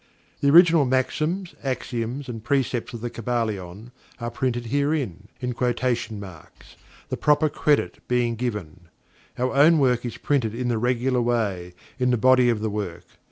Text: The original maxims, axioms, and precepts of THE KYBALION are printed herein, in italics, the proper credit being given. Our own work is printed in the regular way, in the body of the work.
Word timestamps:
The 0.39 0.49
original 0.49 0.85
maxims, 0.85 1.53
axioms, 1.63 2.27
and 2.27 2.43
precepts 2.43 2.91
of 2.95 3.01
THE 3.01 3.11
KYBALION 3.11 3.91
are 4.19 4.31
printed 4.31 4.65
herein, 4.73 5.27
in 5.39 5.53
italics, 5.55 6.75
the 7.09 7.17
proper 7.17 7.49
credit 7.49 7.99
being 8.07 8.33
given. 8.35 8.87
Our 9.37 9.53
own 9.53 9.77
work 9.77 10.03
is 10.03 10.17
printed 10.17 10.55
in 10.55 10.69
the 10.69 10.79
regular 10.79 11.21
way, 11.21 11.75
in 11.99 12.09
the 12.09 12.17
body 12.17 12.49
of 12.49 12.61
the 12.61 12.69
work. 12.71 13.05